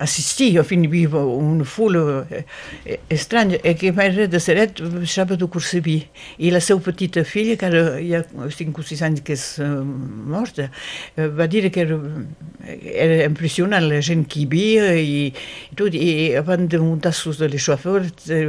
[0.00, 5.38] assistir, a fin, hi havia una fula eh, estranya, i que maire de Seret baixava
[5.40, 5.98] de Corsaví,
[6.38, 8.22] i la seva petita filla, que ara hi ha
[8.60, 10.68] 5 o 6 anys que és morta,
[11.16, 11.98] va dir que era,
[12.92, 15.18] era impressionant la gent que hi havia i,
[15.72, 18.04] i tot, i abans de muntar sus de l'eixofeur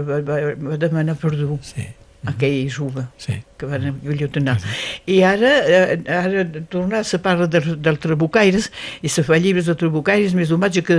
[0.07, 1.59] va, va, va demanar perdó.
[1.63, 1.92] Sí
[2.25, 3.35] aquell jove sí.
[3.57, 4.55] que van guillotinar.
[4.61, 5.15] Sí.
[5.15, 8.69] I ara, eh, ara tornar a parla del, del Trabucaires
[9.03, 10.97] i se fa llibres de Trabucaires, més menys que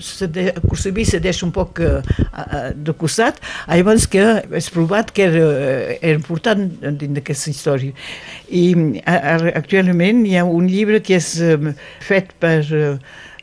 [0.00, 2.00] se de, Corsaví se deixa un poc eh,
[2.74, 5.46] de costat, llavors que és provat que era,
[6.00, 7.92] era important dins d'aquesta història.
[8.48, 11.34] I actualment hi ha un llibre que és
[12.04, 12.62] fet per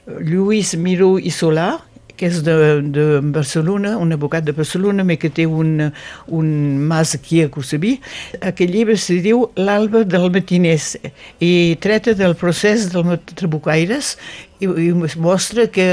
[0.06, 1.75] Lluís Miró i Solà,
[2.17, 2.56] que és de,
[2.95, 5.89] de Barcelona, un advocat de Barcelona, però que té un,
[6.28, 6.49] un
[6.89, 7.95] mas aquí a Corsaví.
[8.41, 10.95] Aquest llibre se diu L'alba del matiners
[11.43, 14.15] i tracta del procés del Trabucaires
[14.60, 15.89] i, i mostra que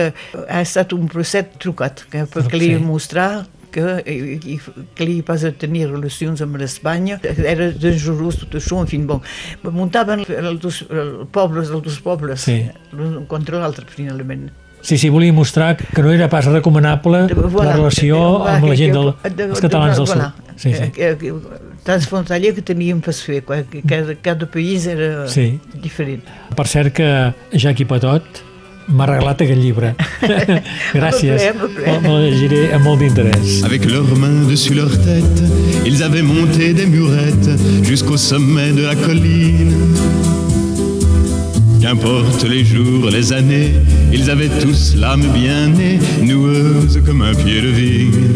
[0.47, 4.59] ha estat un procés trucat, que, perquè li mostrar que, i,
[4.95, 9.23] que li pas a tenir relacions amb l'Espanya, era dangerós tot això, en fi, bon,
[9.73, 12.61] muntaven els dos els pobles, els dos pobles, sí.
[12.97, 14.51] l'un contra l'altre, finalment.
[14.83, 18.97] Sí, sí, volia mostrar que no era pas recomanable voilà, la relació amb la gent
[18.97, 20.55] del, dels catalans del voilà, sud.
[20.59, 20.91] Sí, sí.
[20.99, 21.33] Eh,
[21.87, 25.61] transfrontalier que teníem per fer, que cada, cada país era sí.
[25.75, 26.27] diferent.
[26.57, 27.09] Per cert que
[27.55, 28.43] Jacqui Patot
[28.89, 29.95] m'ha regalat aquest llibre.
[30.99, 31.49] Gràcies.
[32.03, 33.61] Me'l llegiré amb molt d'interès.
[33.67, 35.43] Avec leurs mains dessus leur tête,
[35.87, 37.51] ils avaient monté des murettes
[37.83, 40.42] jusqu'au sommet de la colline.
[42.49, 43.75] Les jours, les années,
[44.15, 48.29] ils avaient tous l'âme bien née, noueuse comme un pied de vigne.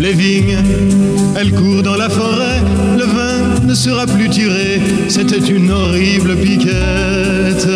[0.00, 0.56] Les vignes,
[1.36, 2.62] elles courent dans la forêt,
[2.96, 7.68] le vin ne sera plus tiré, c'était une horrible piquette.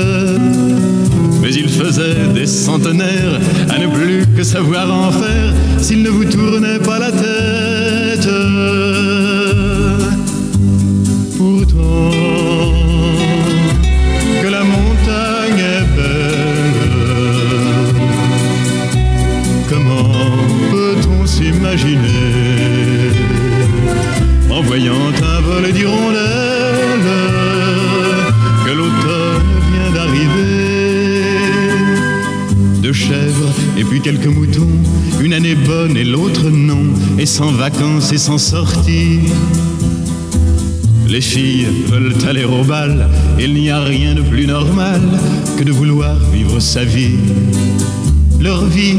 [1.42, 3.38] Mais il faisait des centenaires
[3.69, 8.29] à ne plus que savoir en faire s'il ne vous tournait pas la tête.
[11.37, 11.76] Pourtant,
[33.88, 34.68] puis quelques moutons,
[35.20, 36.85] une année bonne et l'autre non,
[37.18, 39.20] et sans vacances et sans sortie.
[41.07, 45.01] Les filles veulent aller au bal, il n'y a rien de plus normal
[45.57, 47.16] que de vouloir vivre sa vie.
[48.40, 48.99] Leur vie,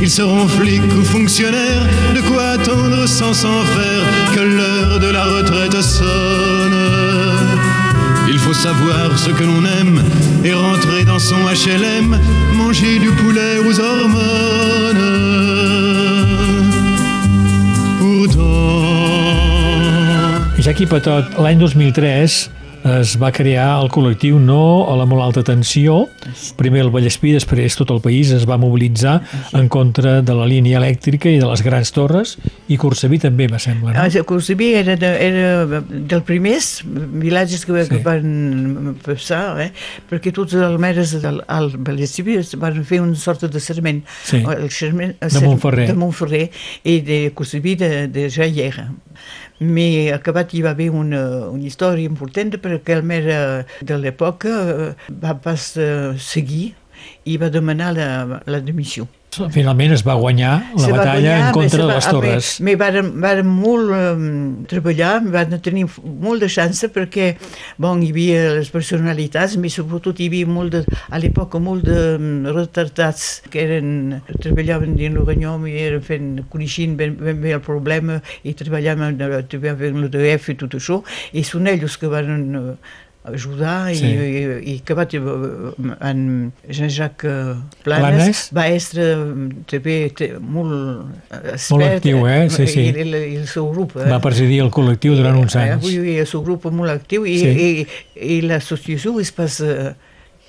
[0.00, 5.24] ils seront flics ou fonctionnaires, de quoi attendre sans s'en faire que l'heure de la
[5.24, 6.77] retraite sonne.
[8.48, 10.02] Faut savoir ce que l'on aime
[10.42, 12.18] et rentrer dans son HLM,
[12.56, 15.04] manger du poulet aux hormones.
[17.98, 18.40] Pourtant,
[20.60, 22.48] Jacqui Patot, l'any 2003,
[22.84, 26.08] es va crear el col·lectiu No a la molt alta tensió.
[26.58, 29.18] Primer el Vallespí, després tot el país es va mobilitzar
[29.56, 32.36] en contra de la línia elèctrica i de les grans torres
[32.68, 34.04] i Corsaví també, me sembla, no?
[34.04, 37.90] Ah, Corsaví era, de, era dels primers vilatges que, sí.
[37.92, 39.70] que van passar, eh?
[40.10, 44.02] perquè tots els almeres del al Vallespí van fer una sort de serment.
[44.24, 44.42] Sí.
[44.42, 45.88] El serment De Montferrer.
[45.90, 46.46] De Montferrer
[46.84, 48.88] i de Corsaví de, de Jaillera.
[49.60, 53.22] Mais acabat hi va haver una, una història important perquè el mer
[53.82, 54.90] de l'època eh,
[55.24, 56.74] va pas eh, seguir
[57.26, 58.08] i va demanar la,
[58.46, 59.08] la dimissió.
[59.52, 62.06] Finalment es va guanyar la Se va batalla guanyar, en contra se de va- les
[62.08, 62.34] torres.
[62.34, 67.36] més, Me varen, varen molt um, treballar, van tenir molt de xança perquè
[67.78, 72.52] bon, hi havia les personalitats, però sobretot hi havia molt de, a l'època molt de
[72.56, 78.20] retardats que eren, treballaven dins l'Oranyom i eren fent, coneixent ben, ben bé el problema
[78.42, 81.02] i treballaven, eh, treballaven amb l'EDF i tot això,
[81.36, 82.74] i són ells que van eh,
[83.32, 84.06] ajudar Sí.
[84.06, 85.24] i, i, i que va tenir
[86.00, 88.42] en Jean-Jacques Planes, Planes.
[88.56, 89.06] va estar
[89.70, 92.48] també té, molt expert Molt actiu, eh?
[92.50, 92.86] Sí, sí.
[92.90, 94.08] I, i, el seu grup eh?
[94.10, 95.84] Va presidir el col·lectiu durant uns Eh, anys.
[95.84, 97.48] Avui el seu grup molt actiu i, Sí.
[97.48, 97.86] i,
[98.38, 99.92] i l'associació es pas, eh,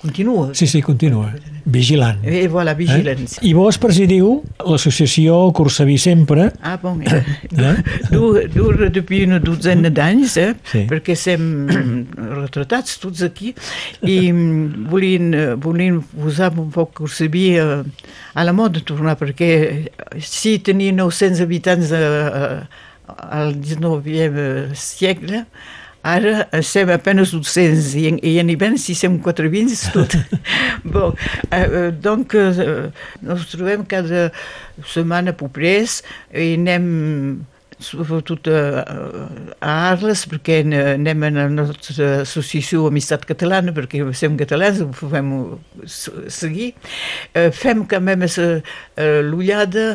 [0.00, 0.50] continua.
[0.54, 1.32] Sí, sí, continua.
[1.70, 2.22] Vigilant.
[2.24, 3.36] I voilà, vigilants.
[3.38, 3.50] Eh?
[3.50, 7.20] I vos presidiu l'associació Corsaví Sempre, Ah, bon, eh?
[8.10, 10.54] dur, dur depuis una dotzena d'anys, eh?
[10.72, 10.86] Sí.
[10.90, 11.44] perquè som
[12.40, 13.52] retratats tots aquí,
[14.02, 17.82] i mm, volien, eh, volien posar un poc Corsabí eh,
[18.34, 22.64] a la moda tornar, perquè si tenia 900 habitants eh,
[23.30, 25.44] al 19e segle,
[26.02, 30.14] Ara som apenas 200 i, i en hivern si som 420 tot.
[30.94, 31.12] bon,
[31.52, 32.88] eh, eh, donc eh,
[33.20, 34.30] ens trobem cada
[34.88, 35.98] setmana popres
[36.32, 36.86] i anem
[37.80, 38.62] sobretot a,
[39.60, 44.80] a Arles perquè ne- anem a la nostra associació Amistat Catalana perquè som catalans,
[45.36, 46.74] ho s- seguir.
[47.32, 47.84] Eh, fem
[48.96, 49.94] eh, l'ullada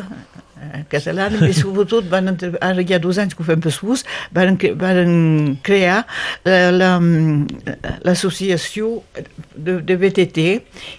[0.56, 2.30] però sobretot van,
[2.64, 6.06] ara hi ha dos anys que ho fem per sus, van, van crear
[6.44, 7.00] la- la-
[8.04, 9.02] l'associació
[9.56, 10.44] de, de VTT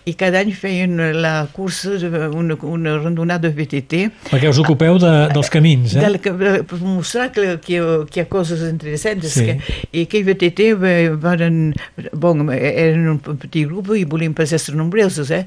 [0.09, 4.99] i cada any feien la cursa, de- una, una randonada de VTT perquè us ocupeu
[5.01, 6.03] de, dels camins, eh?
[6.05, 6.33] del, que,
[6.67, 9.43] per mostrar que, que, que hi ha coses interessants Sí.
[9.45, 9.57] que,
[9.91, 10.21] i que
[10.79, 11.73] va- van,
[12.13, 15.43] bon, eren un petit grup i volien pas ser nombrosos eh?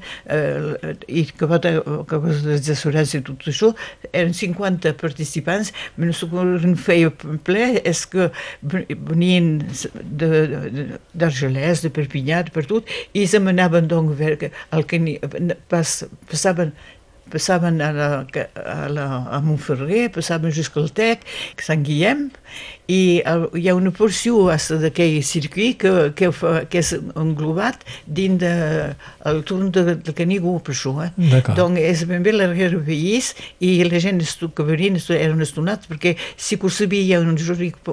[1.07, 1.59] I que va
[2.07, 3.71] que coses de assurats i tot això
[4.11, 6.09] eren 50 participants però
[6.43, 7.11] el que feia
[7.45, 8.29] ple és que
[9.11, 14.37] venien de- de- d'Argelès, de, de Perpinyà, per tot, i se m'anaven donc ver
[14.71, 14.99] el que
[15.69, 16.73] pas, passaven
[17.31, 21.25] passaven a, la, a, la, a Montferrer, passaven just al Tec,
[21.57, 22.29] a Sant Guillem,
[22.91, 28.51] i hi ha una porció d'aquell circuit que, que, fa, que és englobat dins de,
[29.31, 30.95] el torn de, de Canigó, per això.
[31.05, 31.11] Eh?
[31.31, 31.55] D'acord.
[31.59, 34.21] Donc és ben bé la Riera Veïs i la gent
[34.55, 37.37] que venien eren estonats perquè si que ho sabia hi ha un,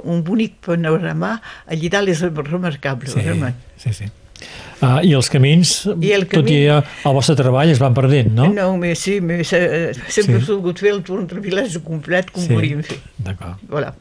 [0.04, 3.10] un bonic panorama, allà dalt és remarcable.
[3.10, 3.68] Sí, realment.
[3.78, 4.10] sí, sí.
[4.80, 8.30] Ah, I els camins, I el tot i camí- el vostre treball, es van perdent,
[8.32, 8.46] no?
[8.54, 10.46] No, però sí, però se- sempre Sí.
[10.46, 10.52] sí.
[10.52, 12.52] volgut fer el torn del vilatge complet com Sí.
[12.54, 12.98] volíem fer.
[13.18, 13.56] D'acord.
[13.68, 13.94] Voilà.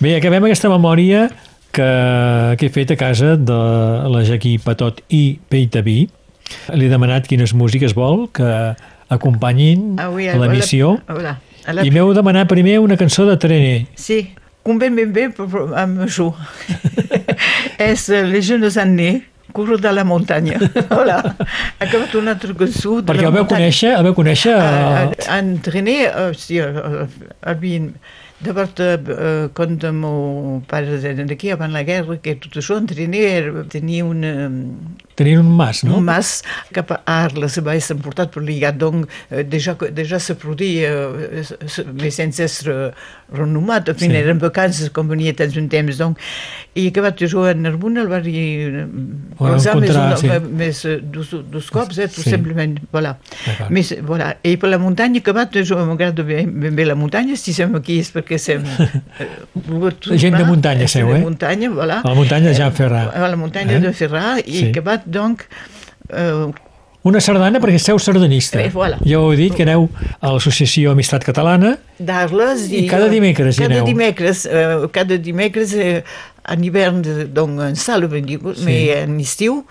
[0.00, 1.28] Bé, acabem aquesta memòria
[1.70, 3.52] que, que he fet a casa de
[4.08, 6.08] la Jaquí Patot i Peitaví.
[6.72, 8.74] Li he demanat quines músiques vol que
[9.10, 10.98] acompanyin Ah, oui, a l'emissió.
[11.06, 11.36] Voilà.
[11.66, 11.84] A la...
[11.84, 13.86] I m'heu demanat primer una cançó de Trené.
[13.94, 14.30] Sí,
[14.64, 16.32] convé ben bé per- per- amb això.
[17.78, 19.22] és eh, Les jeunes années,
[19.58, 20.58] Cours de la muntanya.
[20.94, 21.18] Voilà.
[21.26, 23.58] Ha acabat una altra cançó de Perquè la el veu muntanya.
[23.58, 24.54] conèixer, el veu conèixer...
[24.54, 27.04] Uh, eh, entraîné, uh, sí, uh,
[27.42, 27.92] havien
[28.38, 33.22] D'abord, uh, quan el meu pare era d'aquí, abans la guerra, que tot això, entraîné,
[33.40, 34.30] era- tenia una,
[35.18, 35.96] Tenien un mas, no?
[35.98, 40.36] un mas cap a Arles, va ser emportat per l'IGAT, donc eh, déjà, déjà se
[40.38, 40.92] produïa,
[41.34, 41.42] eh,
[41.98, 42.92] mais sense ser
[43.34, 44.14] renomat, en fi, Sí.
[44.16, 46.16] eren vacances com venia tants un temps, donc,
[46.78, 48.86] i acabat de jugar a Narbona, el va dir,
[49.38, 50.30] Ho va encontrar, sí.
[50.54, 52.30] més eh, dos, dos cops, eh, tot Sí.
[52.30, 53.16] simplement, voilà.
[53.74, 54.36] Més, voilà.
[54.46, 57.74] I per la muntanya, acabat de jugar, m'agrada ben, ben bé la muntanya, si som
[57.74, 58.62] aquí és perquè som...
[59.20, 61.18] eh, Gent de muntanya seu, eh?
[61.18, 62.00] De muntanya, voilà.
[62.04, 63.12] A la muntanya de Jean Ferrat.
[63.14, 63.80] A la muntanya Eh?
[63.80, 64.64] de Ferrà, i Sí.
[64.70, 65.44] acabat, donc,
[66.12, 66.46] eh,
[67.08, 68.58] Una sardana perquè sou sardanista.
[68.60, 68.98] Eh, voilà.
[69.06, 69.86] Ja ho he dit, que aneu
[70.20, 73.86] a l'Associació Amistat Catalana d'Arles I cada dimecres hi cada aneu?
[73.86, 76.02] dimecres, eh, cada dimecres eh,
[76.48, 78.08] en hivern de- donc en sala
[78.56, 78.64] sí.
[78.64, 79.64] mais en estiu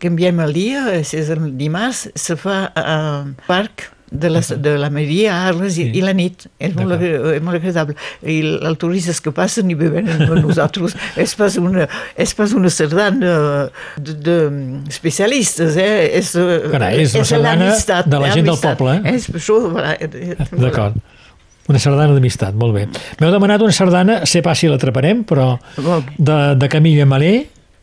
[0.00, 4.90] canviem el dia, eh, és el dimarts se fa al parc de la, de la
[4.90, 5.98] Maria a Arles i, Sí.
[5.98, 6.46] i la nit.
[6.58, 7.96] És molt, agra- molt agradable.
[8.24, 10.96] I els turistes que passen i beuen amb nosaltres.
[11.16, 13.34] és pas una, és pas una sardana
[13.98, 14.36] de, de
[14.88, 16.10] especialistes, eh?
[16.18, 16.32] És,
[16.72, 19.14] Carai, és sardana l'amistat, de la gent del poble, eh?
[19.16, 19.60] És això,
[20.00, 20.96] eh, D'acord.
[21.66, 22.84] Una sardana d'amistat, molt bé.
[23.18, 25.56] M'heu demanat una sardana, sé pas si l'atraparem, però
[26.16, 27.34] de, de Camilla Malé,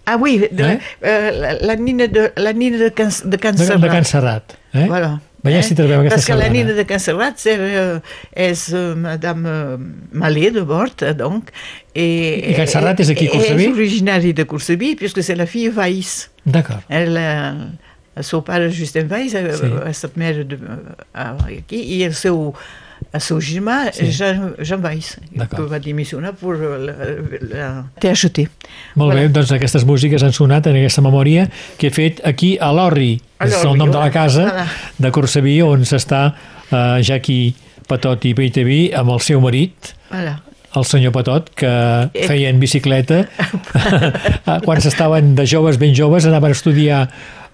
[0.05, 0.79] Ah oui, de, Eh?
[0.99, 1.31] eh?
[1.31, 3.81] la, la nina de, la nina de Can, de Can de, Serrat.
[3.85, 4.55] de Can Serrat.
[4.73, 4.87] Eh?
[4.89, 5.13] Voilà.
[5.43, 7.99] Veiem si trobem aquesta Parce que la nina de Can Serrat c'est, euh,
[8.33, 9.77] és euh, Madame euh,
[10.13, 11.49] Malé de Bort, euh, donc.
[11.93, 13.41] Et, I Can Serrat és aquí a?
[13.41, 16.29] És originari de Cortsaví, puisque c'est la fille Weiss.
[16.45, 16.79] D'acord.
[16.87, 17.51] Elle, euh,
[18.15, 19.67] el seu pare, Justin Weiss, Sí.
[19.83, 22.53] ha estat maire de, uh, aquí, i el seu,
[24.83, 25.63] Weiss, D'acord.
[25.63, 26.93] que va dimissionar per la,
[27.49, 27.67] la
[28.01, 28.45] THT.
[28.99, 31.47] Molt bé, doncs aquestes músiques han sonat en aquesta memòria
[31.77, 34.47] que he fet aquí a l'Orri, és el nom de la casa
[34.97, 36.23] de Corsaví, on s'està
[36.71, 37.53] eh, Jacqui
[37.87, 39.93] Patot i Peiteví amb el seu marit,
[40.73, 42.27] el senyor Patot, que Eh.
[42.27, 43.27] feien bicicleta.
[44.65, 47.03] quan s'estaven de joves, ben joves, anaven a estudiar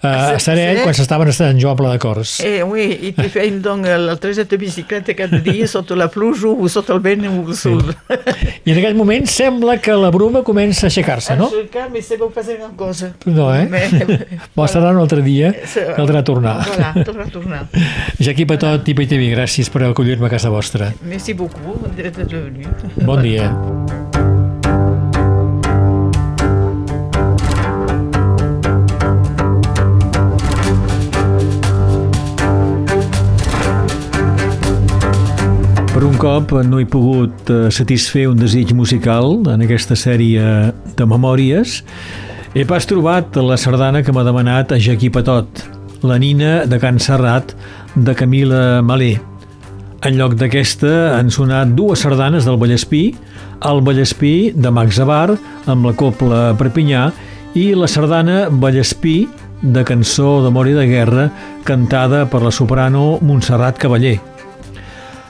[0.01, 0.83] eh, a Sarell, Sí.
[0.83, 2.39] quan s'estaven a Sant Joan Pla de Cors.
[2.45, 6.47] Eh, oui, i te feien donc el trajecte de bicicleta cada dia sota la pluja
[6.49, 7.83] o sota el vent o el sol.
[8.65, 11.47] I en aquell moment sembla que la bruma comença a aixecar-se, no?
[11.47, 13.11] Aixecar, mais c'est pour faire una cosa.
[13.25, 13.67] No, eh?
[14.55, 16.57] Bo, serà un altre dia, C'est- caldrà tornar.
[16.67, 17.61] Voilà, tornar a tornar.
[18.19, 20.93] Jacqui Patot i PTV, gràcies per acollir-me a casa vostra.
[21.03, 22.67] Merci beaucoup d'être venu.
[23.05, 23.49] Bon dia.
[23.49, 24.18] Per un
[36.19, 40.43] cop no he pogut eh, satisfer un desig musical en aquesta sèrie
[40.97, 41.79] de memòries.
[42.51, 45.61] He pas trobat la sardana que m'ha demanat a Jaquí Patot,
[46.03, 47.53] la nina de Can Serrat
[47.95, 49.13] de Camila Malé.
[50.03, 53.03] En lloc d'aquesta han sonat dues sardanes del Vallespí,
[53.69, 55.37] el Vallespí de Max Abar
[55.71, 57.05] amb la copla Perpinyà
[57.55, 59.21] i la sardana Vallespí
[59.61, 61.29] de cançó d'amor i de guerra
[61.67, 64.17] cantada per la soprano Montserrat Cavaller.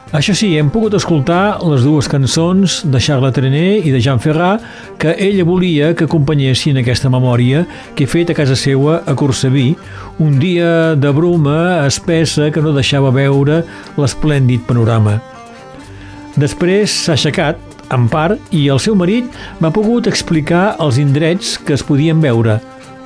[0.09, 4.63] Això sí, hem pogut escoltar les dues cançons de Charles Trenet i de Jean Ferrat
[4.97, 7.61] que ella volia que acompanyessin aquesta memòria
[7.93, 9.75] que he fet a casa seua a Corsaví,
[10.17, 13.61] un dia de bruma espessa que no deixava veure
[14.01, 15.19] l'esplèndid panorama.
[16.41, 17.61] Després s'ha aixecat,
[17.93, 19.29] en part, i el seu marit
[19.61, 22.57] m'ha pogut explicar els indrets que es podien veure.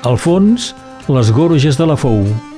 [0.08, 0.72] Al fons,
[1.12, 2.53] les gorges de la Fou.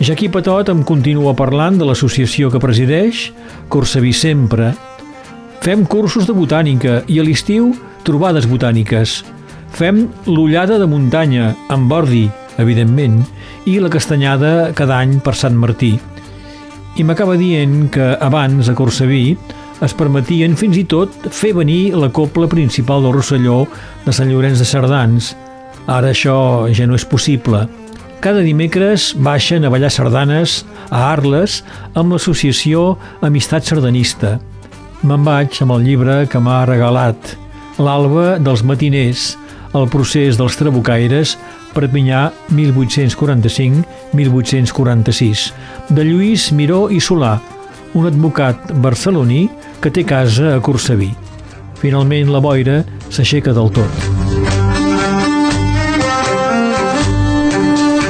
[0.00, 3.26] Jaquí Patot em continua parlant de l'associació que presideix,
[3.68, 4.70] Corsaví Sempre.
[5.60, 7.74] Fem cursos de botànica i a l'estiu
[8.06, 9.18] trobades botàniques.
[9.76, 12.22] Fem l'ullada de muntanya, amb ordi,
[12.56, 13.18] evidentment,
[13.68, 15.92] i la castanyada cada any per Sant Martí.
[16.96, 19.36] I m'acaba dient que abans a Corsaví
[19.84, 23.66] es permetien fins i tot fer venir la copla principal del Rosselló
[24.06, 25.34] de Sant Llorenç de Cerdans.
[25.84, 26.40] Ara això
[26.72, 27.66] ja no és possible.
[28.20, 30.60] Cada dimecres baixen a ballar sardanes
[30.90, 31.64] a Arles
[31.96, 34.36] amb l'associació Amistat Sardanista.
[35.00, 37.16] Me'n vaig amb el llibre que m'ha regalat,
[37.80, 39.38] L'alba dels matiners,
[39.72, 41.38] el procés dels trabucaires,
[41.72, 45.52] Perpinyà 1845-1846,
[45.88, 47.40] de Lluís Miró i Solà,
[47.94, 49.48] un advocat barceloní
[49.80, 51.14] que té casa a Corsaví.
[51.80, 54.19] Finalment la boira s'aixeca del tot.